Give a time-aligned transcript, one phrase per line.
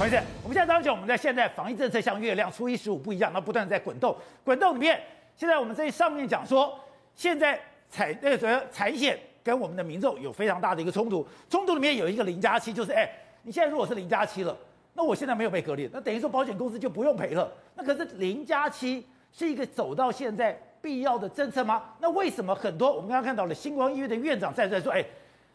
[0.00, 4.98] 同学，我们现在当讲，我们在现在防疫政策像月亮初一十五不一样，那不断在滚动，滚动里面，
[5.36, 6.74] 现在我们在上面讲说，
[7.14, 13.06] 现在产那个产险跟我们的民众有非常大的一个冲突，冲突里面有一个零加七，就是哎，
[13.42, 14.56] 你现在如果是零加七了，
[14.94, 21.82] 那我现在没有被隔离，那等于说保险公司就不用赔了，那可是零加七是一个走到现在必要的政策吗？
[22.00, 25.04] 那为什么很多我们刚刚看到了星光医院的院长在在说，哎，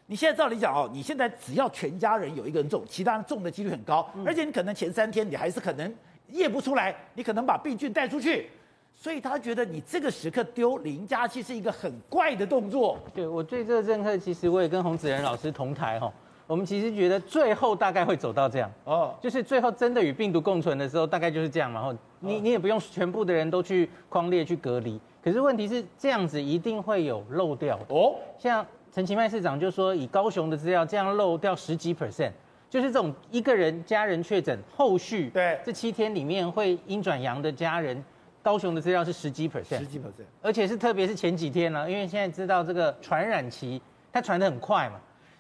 [0.08, 5.92] 你现在照理讲哦，你现在只要全家人有一个人中，其他人中的几率很高，而且你可能前三天你还是可能
[6.30, 8.48] 验不出来，你可能把病菌带出去，
[8.96, 13.00] 所以他觉得你这个时刻丢零加七是一个很怪的动作。
[13.16, 16.14] 对，我对这个政策，其实我也跟洪子仁老师同台哈，
[16.46, 21.82] 我们其实觉得最后大概会走到这样哦，就是最后真的与病毒共存的时候，大概就是这样嘛。
[21.82, 28.64] 然后你你也不用全部的人都去框列去隔离，可是问题是这样子一定会有漏掉哦，像。
[28.96, 32.32] 陈其迈市长就说，以高雄的资料，这样漏掉十几 percent，
[32.70, 35.60] 就是这种一个人家人确诊，后续对。
[35.66, 38.02] 这七天里面会阴转阳的家人，
[38.42, 43.82] 高雄的资料是十几 percent，十几 percent，而且是特别是前几天呢，因为现在知道这个传染期
[44.14, 44.96] 它传得很快嘛，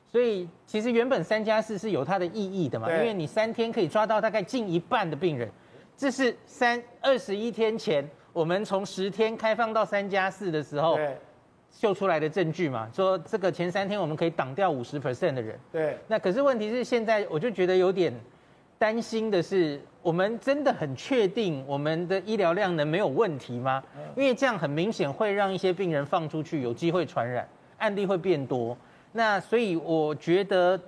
[0.05, 5.49] 所以其实原本三加四是有它的意义的嘛，因为你三天可以抓到大概近一半的病人，
[5.95, 10.99] 这是三二十一天前我们从十天开放到三加四的时候。
[11.71, 15.59] 秀出来的证据嘛，说这个前三天我们可以挡掉五十 percent 的人。
[15.71, 15.97] 对。
[16.07, 18.13] 那可是问题是现在我就觉得有点
[18.77, 23.83] 担心的是，我们真的很确定我们的医疗量能没有问题吗？
[24.15, 28.77] 因为这样很明显会让一些病人放出去，有机会传染，案例会变多。
[29.11, 30.79] 那所以我觉得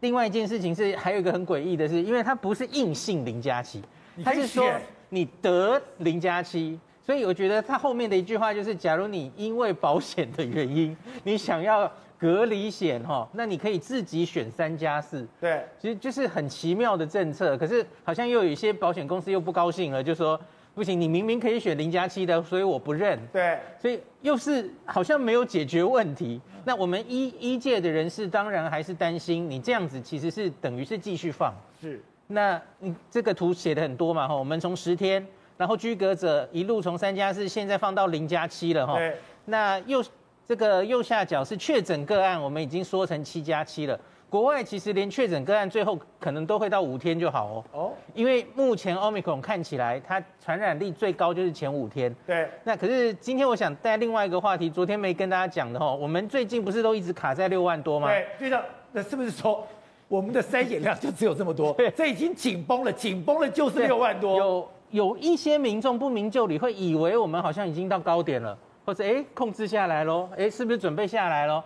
[0.00, 3.80] 另外一件事情是，还有一个很诡异的是，因为它不是硬性零加七，
[4.24, 4.68] 它是说
[5.08, 6.78] 你得零加七。
[7.04, 15.28] 所以我觉得他后面的一句话就是：假如你因为保险的原因，你想要隔离险哈，那你可以自己选三加四。
[15.38, 17.58] 对，其实就是很奇妙的政策。
[17.58, 20.40] 可是好像又有一些保险公司又不高兴了，就说
[20.74, 23.18] 不行，你明明可以选零加七的，所以我不认。
[23.30, 26.40] 对，所以又是好像没有解决问题。
[26.64, 31.52] 那我们医医界的人士当然还是担心，你这样子其实是等于是继续放。
[31.78, 35.22] 是，那你这个图写的很多嘛哈，我们从十天。
[35.56, 38.96] 然后居隔者一路从三加四，现在放到零加七了哈。
[38.98, 39.16] 对。
[39.46, 40.04] 那右
[40.46, 43.98] 这个右下角是确诊个案，我们已经缩成七加七了。
[44.28, 47.64] 国外其实连确诊个案最后可能都会到五天就好哦。
[47.72, 47.92] 哦。
[48.14, 52.14] 因为目前 Omicron 看起来它传染力最高就是前五天。
[52.26, 52.48] 对。
[52.64, 58.08] 那可是今天我想带另外一个话题，昨天没跟大家讲的哈，我们最近不是都一直卡在六万多吗？
[58.08, 58.60] 对，队长，
[58.90, 59.64] 那是不是说
[60.08, 61.72] 我们的筛检量就只有这么多？
[61.74, 61.90] 对。
[61.92, 64.36] 这已经紧绷了，紧绷了就是六万多。
[64.36, 64.68] 有。
[64.94, 68.56] 有一些民众不明就里，会以为我们好像已经到高点了，
[68.86, 71.60] 或者哎控制下来喽，哎是不是准备下来喽？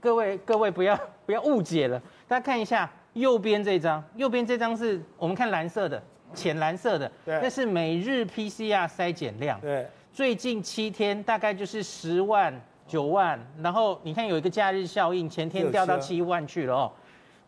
[0.00, 6.02] 各位 各位不要 不要误解了，大家看一下右边这张，右边这张是我们看蓝色的，
[6.34, 12.52] 浅蓝色的，对，那是每日 PCR 筛检量，对，最近七天大概就是十万
[12.88, 16.92] 九万，然后你看有一个假日效应，前天掉到七万去了哦，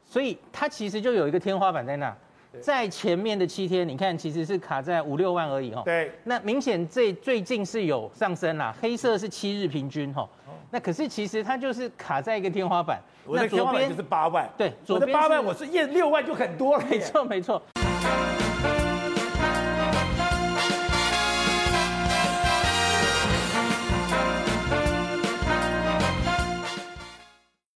[0.05, 2.17] 所以它其实就有一个天花板在那。
[2.61, 5.83] 在前面的七天，你看其实是卡在五六万而已哦。
[5.85, 6.11] 对。
[6.25, 10.29] 那明显这最近是有上升啦，黑色是七日平均哈。
[10.71, 13.01] 那可是其实它就是卡在一个天花板。
[13.27, 14.49] 我的天花板就是八万。
[14.57, 16.85] 对，左边八万，我是验六万就很多了。
[16.91, 17.63] 没错没错。